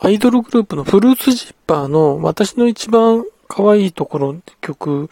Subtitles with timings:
[0.00, 5.10] アイドルグループのフルーツジッパーの私の一番可愛いところって曲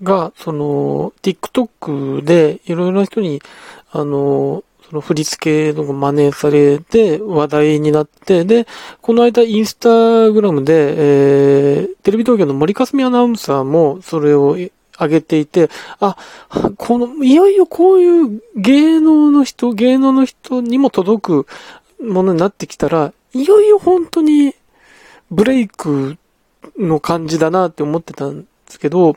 [0.00, 3.42] が、その、TikTok でいろいろな人に、
[3.90, 8.68] あの、その振り付けの真似されて話題になって、で、
[9.02, 14.70] この間インスタグラムで、えー、テレビ東京の森かすみアナウンサーもそれを上
[15.08, 15.68] げていて、
[15.98, 16.16] あ、
[16.76, 21.46] この、いよいよこういう芸能の人、芸能の人にも届く
[22.00, 24.54] ものになってきたら、いよいよ本当に
[25.30, 26.16] ブレイク
[26.78, 29.16] の感じだなって思ってたんですけど、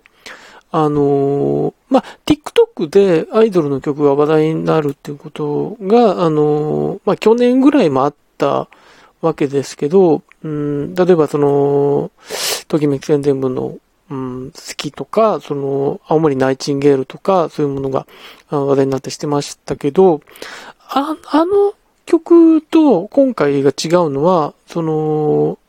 [0.72, 8.70] あのー、まあ、TikTok でアイドルの曲が話題になるっていうことが、あのー、まあ、去年ぐらいもあった
[9.22, 12.12] わけですけど、うん、例えばその、
[12.68, 13.78] ときめき宣伝部の、
[14.10, 18.06] うん、好きとか、その、青森ナイチンゲールとか、そういうものが
[18.50, 20.22] 話題になってしてましたけど、
[20.88, 21.74] あ、あの
[22.10, 25.60] 曲と今回が違うのは、その、好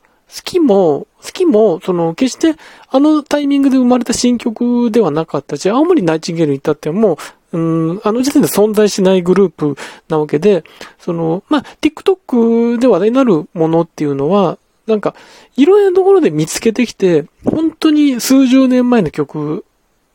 [0.43, 2.59] きも、好きも、その、決して
[2.89, 7.19] あのタイミングで生まれた新曲ではなかったし、青森ナイチンゲールに至っても
[7.51, 9.75] う、うん、あの時点で存在しないグループ
[10.09, 10.63] なわけで、
[10.97, 15.13] その、まあ、TikTok で話題になるものっていうのは、なんか、
[15.57, 19.63] いろいろなところで見つけてきて、本当に数十年前の曲、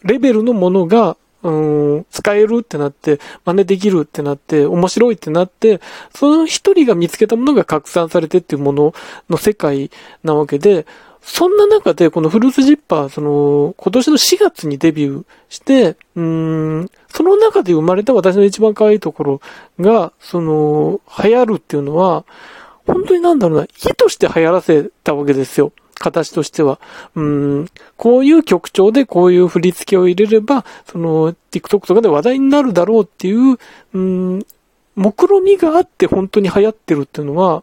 [0.03, 1.17] レベルのものが
[1.47, 5.81] うん、使えるってなって、真似できるってなって、面白いってなって、
[6.15, 8.95] その一人が見つけたものが拡散されてっていうもの
[9.31, 9.91] の世界
[10.25, 10.87] なわけで、
[11.23, 19.41] そんな中で、このフルーツジッパー、その、今年の4月にデビューして、うん、その中で生まれた私の一番可愛いところ
[19.81, 22.25] が、その、流行るっていうのは、
[22.87, 25.73] 本当になんだろうな、意図して流行らせたわけですよ。
[25.99, 26.81] 形としては。
[27.15, 27.67] うん、
[27.97, 33.59] こういう曲調でこういう振り付けを入れれば、その、TikTok とかで話題になるだろうっていう、
[33.95, 34.47] うん、
[34.95, 37.63] 目論みがあって本当に流行ってるっていうのは、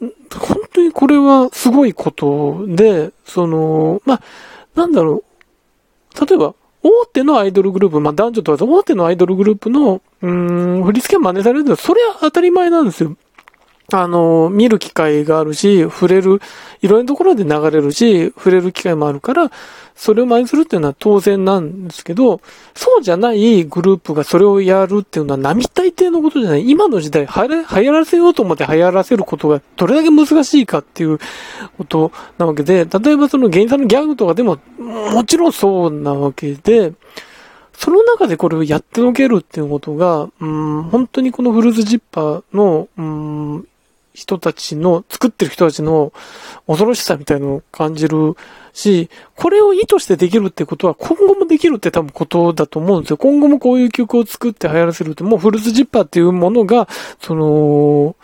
[0.00, 4.22] 本当にこれはすごいことで、その、まあ、
[4.74, 5.24] なんだろ
[6.20, 6.26] う。
[6.26, 13.16] 例えば、大手のアイドルグループ、まあ男女とは大手のアイドルグループの、うん、振り付け真似されるのは、それは当たり前なんですよ。
[13.92, 16.40] あの、見る機会があるし、触れる、
[16.82, 19.50] いろんなところで流れるし、触れる機会もあるから、
[19.94, 22.40] それを真似するっていうのは当然なんですけど、
[22.74, 26.68] そうじゃないグループがそれをやるっていうのは並大抵のことじゃない。
[26.68, 27.32] 今の時代、流
[27.84, 31.18] 行らせようと思って流行らせることがどれだけ難しいかっていう
[31.78, 36.92] ことなわけで、例えばその芸人さんのギャグとかでも、もちろんそうなわけで、
[37.72, 43.68] その中でこれをやってのけるっていうことが、うん、本当にこのフルーツジッパーの、うん、
[44.16, 46.10] 人たちの、作ってる人たちの
[46.66, 48.34] 恐ろしさみたいなのを感じる
[48.72, 53.18] し、これを意図してできるってことは今後もできるって多分ことだと思うんですよ。
[53.18, 56.88] 今後もこういう曲を作って流行らせるって、もうフルーツジッパーっていうものが、
[57.20, 58.16] その、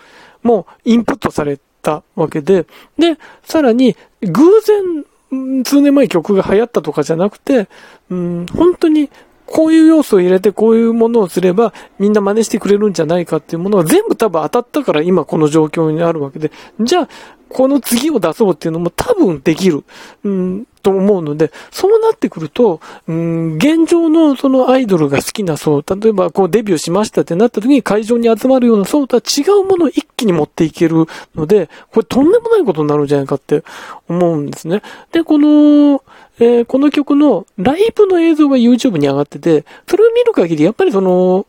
[0.42, 2.64] もうインプットされたわけで、
[2.98, 7.68] で、さらに偶然、数年前曲が流行ったとかじゃなくて、
[8.08, 9.10] うん、本当に
[9.52, 17.08] こういう要素を入れてこういうものをすればみんな真似してくれるんじゃないかっていうものが全部多分当たったから今この状況にあるわけで、じゃあ
[17.52, 19.84] この次を出そうっていうのも多分できる、
[20.24, 33.62] うん、と思うので、そうなってくると、うん、現状のそのアイドルが好きな層、例えばこうデビューしましたってなった時に会場に集まるような層とは違うものを一気に持っていけるので、これとんでもないことになるんじゃないかって
[34.08, 34.82] 思うんですね。
[35.12, 36.02] で、この、
[36.38, 41.46] えー、この曲のライブの映像が YouTube に上がってて、それを見る限り、やっぱりその、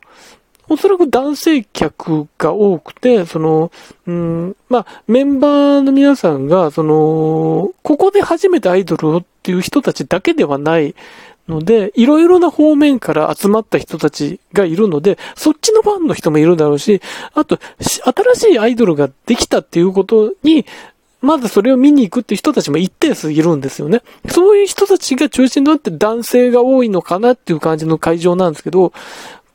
[0.69, 3.71] おそらく男性客が多くて、その、
[4.07, 10.95] うん、まあ、メンバーの皆さんが、その、ここで初めてアイドルをっていう人たちだけではない
[11.47, 17.01] ので、いろいろな方面から集まった人たちがいるので、そっちのファンの人もいるだろうし、
[17.33, 20.65] あと、新しいアイドルができたっていうことに、
[21.21, 24.01] まずそれを見に行くっていう人たちも一定数いるんですよね。
[24.29, 28.91] そういう人たちが中心となって男性が多いのかなっていう感じの会場なんですけど、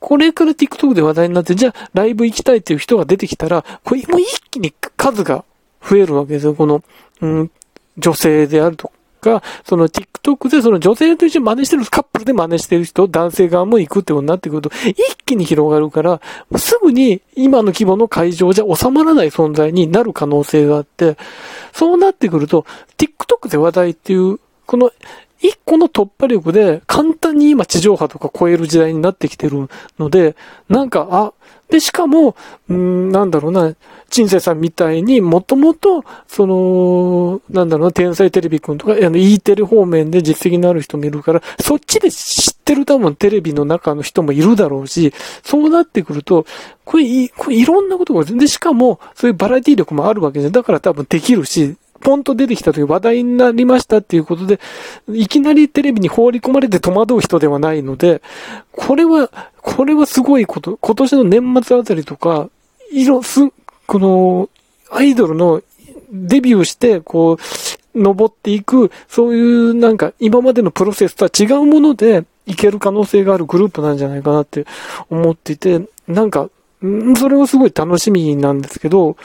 [0.01, 5.45] これから TikTok で話題になって、じゃあライブ行きたいっていう人が出てきたら、これもう一気に数が
[5.83, 6.55] 増えるわけですよ。
[6.55, 6.83] この、
[7.21, 7.51] うん、
[7.97, 16.21] 女性であるとか、その TikTok でその女性と一緒に真似してるカップルで真似してる人、男性側も行くってことになってくると、一気に広がるから、
[16.57, 21.17] すぐに今の規模の会場じゃ収まらない存在になる可能性があって、
[21.73, 22.65] そうなってくると、
[22.97, 24.93] TikTok で話題っていう、この
[25.41, 29.69] 一個の突破力で簡単に今地上波とか超える時代になってきてる
[29.99, 30.37] ので、
[30.69, 31.33] なんか、あ、
[31.69, 32.35] で、しかも、
[32.69, 33.75] うん、なんだろうな、
[34.09, 45.13] 陳世さんみたいにもともと、その、なんだろうな、天才テレビくんとか、あの、E テレ方面で実績のある人もいるから、そっちで知ってる多分テレビの中の人もいるだろうし、
[45.45, 46.47] そうなってくると、
[46.87, 50.53] これい、これいろんなことが、で、しかも、そういうバラエティ力もあるわけじゃん。
[50.53, 54.61] だから多分できるし、ポンと出てきた時話題になりましたっていうことで、
[55.09, 58.23] いきなりテレビに放り込まれて戸惑う人ではないので、
[58.73, 59.31] これは、
[59.61, 60.77] これはすごいこと。
[60.81, 62.49] 今年の年末あたりとか、
[62.93, 63.41] いろ、す、
[63.87, 64.49] この、
[64.91, 65.63] アイドルの
[66.11, 67.39] デビューして、こう、
[67.99, 74.67] 登っていく、そういうなんか今までのプロセスとは違うものでいける可能性があるグループなんじゃないかなって
[75.11, 76.49] 思っていて、なんか、
[77.17, 79.17] それはすごい楽しみなんですけど、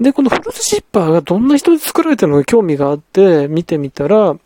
[0.00, 4.36] で、このフルーツシッパーがどんな人で作られてるのか興味があって見てみたら、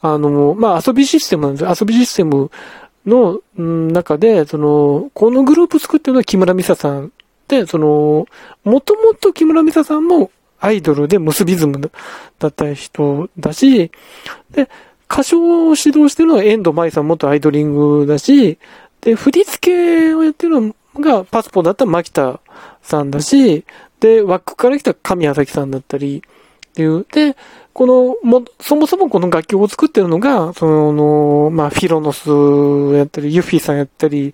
[0.00, 1.64] あの、まあ、遊びシステムなんです。
[1.64, 2.50] よ、遊びシステム
[3.06, 7.12] の中で、その、このグループ作ってるのは木村美沙さん
[7.48, 8.26] で、その、
[8.64, 10.30] もともと木村美沙さんも
[10.60, 11.90] アイドルで結びズム
[12.38, 13.90] だった人だし、
[14.50, 14.68] で、
[15.10, 18.58] 歌唱を指導してるのは遠藤舞さん元アイドリングだし、
[19.00, 19.58] で、振り付
[20.10, 22.40] けをやってるのはがパスポだったら牧田
[22.82, 23.64] さんだし、
[24.00, 26.22] で、ワックから来た神谷崎さんだったり、
[26.68, 27.04] っていう。
[27.12, 27.36] で、
[27.72, 32.28] この、も、そもそもこの楽曲を作ってるのが、その、まあ、フィロノス
[32.96, 34.32] やったり、ユフィさんやったり、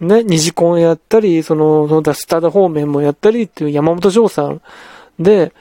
[0.00, 4.60] ね、ニジコンやったり、その、そのダスターダ方面もやったりっていう山本翔さん
[5.18, 5.52] で、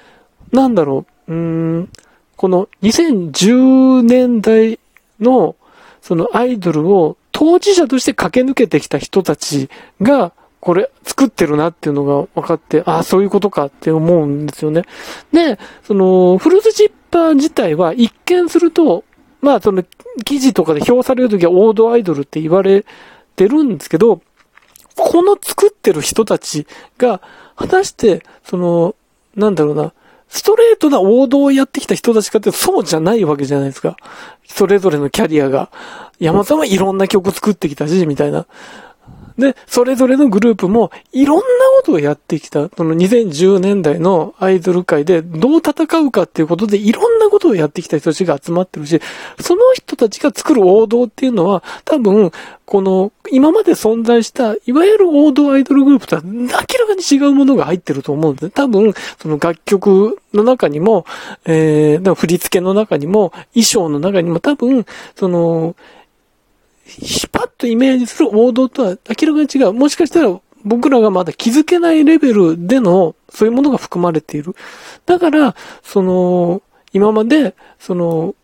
[0.51, 1.89] なんだろう、うん、
[2.35, 4.79] この2010年代
[5.19, 5.55] の、
[6.01, 9.69] そのアイドルを当事者として駆け抜けてきた人たち
[10.01, 10.31] が、
[10.61, 14.83] これ作ってるなっていうのが分かって、ああ、そういうことかって思うんですよね。
[15.33, 19.03] で、その、フルーツジッパー自体は一見すると、
[19.41, 19.83] まあその
[20.23, 22.85] 記事とかで表されるときは王道アイドルって言われ
[23.35, 24.21] てるんですけど、
[24.95, 26.65] この作ってる人たち
[26.97, 27.19] が、
[27.57, 28.95] 果たして、その、
[29.35, 29.91] なんだろうな、
[30.33, 33.97] ストレートな王道をやってきた人たちかってそうじゃないわけじゃないですか。
[34.47, 35.69] それぞれのキャリアが。
[36.19, 38.47] 山さんはいろんな曲作ってきたし、みたいな。
[39.37, 41.43] で、それぞれのグループもいろんな
[41.77, 42.69] ことをやってきた。
[42.69, 48.99] その2010年代のアイドル界でどう戦うかっていうことでいろんなことをやってきた人たちが集まってるし、
[49.39, 52.31] その人たちが作る王道っていうのは多分、
[52.65, 56.65] この今まで存在したいわゆる王道アイドルグループとは明らか
[56.95, 58.51] に違うものが入ってると思うんですね。
[58.51, 61.05] 多分、その楽曲の中にも、
[61.45, 64.85] えー、振り付けの中にも、衣装の中にも多分、
[65.15, 65.75] その、
[67.31, 69.73] パッとイメージする王道とは明らかに違う。
[69.73, 74.55] もしかしたら僕らがまだ気づけないレベルでの、そういうものが含まれている。
[75.05, 76.61] だから、その、
[76.93, 78.35] 今まで、その、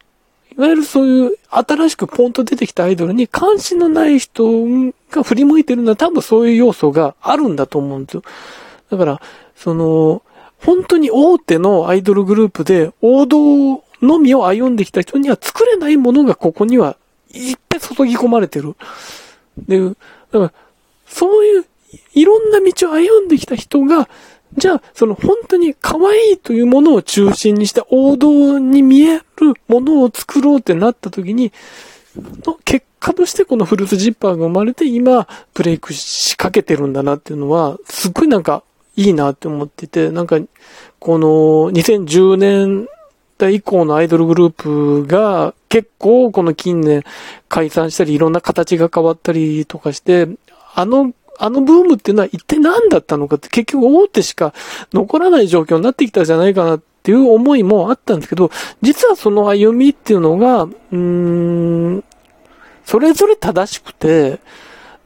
[0.57, 4.43] いわゆるそういう新しくポンと出てきたアイドルに関心のない人
[5.09, 8.23] が振り向いてるのは多分そういう要素があるんだと思うんですよ。
[8.89, 9.21] だから、
[9.55, 10.21] その、
[10.57, 16.97] 本当に大手のアイドルグループで王道のみを歩んできた人には作れないものがここには
[17.33, 18.75] いっぱい注ぎ込まれてる。
[19.57, 19.95] で、だか
[20.31, 20.53] ら、
[21.05, 21.65] そういう、
[22.13, 24.09] いろんな道を歩んできた人が、
[24.57, 29.23] じゃあ、その本当に可愛いというものを中心にして王道に見える
[29.67, 31.51] ものを作ろうってなった時に、
[32.45, 38.63] の結果としてこのフルーツジッパーが生まれて今、ブレイクしかけてるんだなっていうのは、すっごいなんか
[38.95, 40.39] いいなって思ってて、なんか、
[40.99, 41.27] この
[41.71, 42.87] 2010年
[43.39, 47.03] 代以降のアイドルグループが結構この近年
[47.47, 50.27] 解散したりいろんな形が変わったりとかして、
[50.75, 54.53] あの、あのブームっていうのは一体何だったのかって結局大手しか
[54.93, 58.51] 残らない状況になってきたじゃないかなっていう思いもあったんですけど、
[58.81, 62.03] 実はその歩みっていうのが、うーん、
[62.83, 64.39] それぞれ正しくて、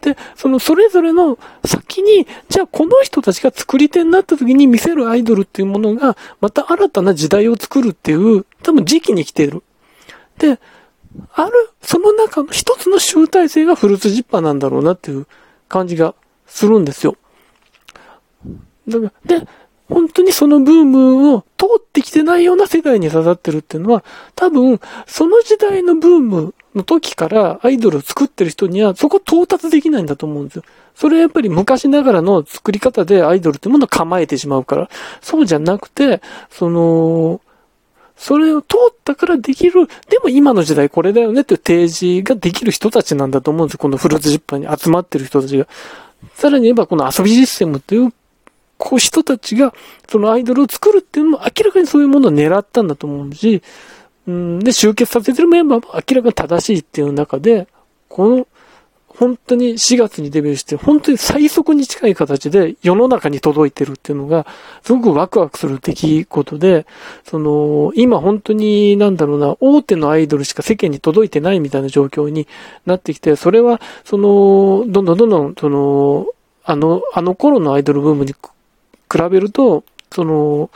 [0.03, 9.63] で、そのそれぞれの先に、じゃあこの人たちが作り手になった時に見せるアイドルっていうものが、また新たな時代を作るっていう、多分時期に来ている。
[10.37, 10.59] で、
[11.33, 15.25] ある、その中の一つの集大成がフルーツジッパーなんだろうなっていう
[15.69, 16.15] 感じが
[16.47, 17.15] するんですよ。
[18.89, 19.47] だから、で、
[19.89, 24.03] 本当にそのブームを通ってきてないような世代に刺さってるっていうのは、
[24.35, 30.63] 多分、その時代のブームの時からアイドルを作ってる人には、そこ到達できないんだと思うんですよ。
[30.95, 34.89] それはやっぱり昔ながらの作り方でアイドルってものを構えてしまうから、
[35.21, 37.41] そうじゃなくて、その、
[38.15, 43.79] それを通ったからできる、でも今の時代これだよねっていう提示ができる人たちなんだと思うんですよ。
[43.79, 45.67] このフルーツジッパーに集まってる人たちが。
[46.35, 48.13] さらに言えばこの遊びシステムっていう、
[48.83, 49.73] こう人たちが、
[50.09, 53.63] そのアイドルを作るっていうのも明らかにそういうものを狙ったんだと思うし、
[54.27, 57.69] うん、で、集結させてるメンバーも明らかに正しいっていう中で、
[58.09, 58.47] この、
[59.07, 64.45] 本当に4月にデビューして、本当に最速に近い形で世の中に届いてるっていうのが、
[64.81, 66.85] すごくワクワクする出来事で、
[67.23, 72.49] その、今本当になんだろうな、大手のアイドルしか世間に届いてないみたいな状況に
[72.85, 76.27] なってきて、それは、その、どんどんどんどん、その、
[76.65, 78.33] あの、あの頃のアイドルブームに
[79.13, 80.71] 比べると、その、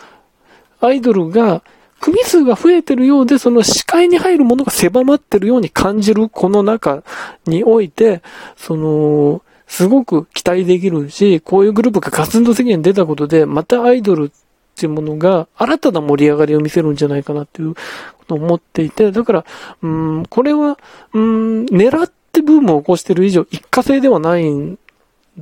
[0.79, 1.63] アイドルが、
[2.00, 7.03] 組数が増えてるようで、その視界に入るものが狭まってるように感じるこの中
[7.48, 8.22] において、
[8.56, 14.29] その、すごく期待できるし、こういうグループがガツンと世間に出たことで、またアイドルっ
[14.75, 17.82] ていうものが新たな盛り上がりを見せるんじゃないかなっていうこ
[18.27, 19.46] とを思っていて、だから、
[19.82, 20.77] うん、これは、
[21.13, 24.77] うん、狙ってブームを起こしてる以上、一過性ではないん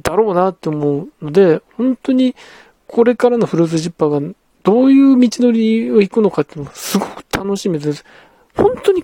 [0.02, 2.36] だろうなって思うので、本当に
[2.96, 4.34] これからのフルーツジッパーが
[4.64, 8.06] どういう道のりを行くのかっていうのがすごく楽しみです。
[8.56, 9.04] 本当に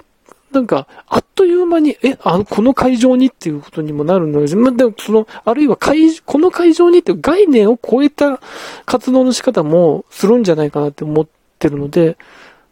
[0.54, 8.40] なんか、あっという間に、え、あの、この会場にっていうことにもなるので、まあ、でも、その、あるいは会、この会場にっていう概念を超えた
[8.86, 11.28] 活動の仕方もするんじゃないかなって思っ
[11.60, 12.18] てるので、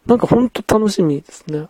[0.06, 1.68] なんか本当楽しみですね。